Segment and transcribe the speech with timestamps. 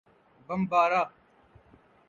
[0.47, 1.11] Bambara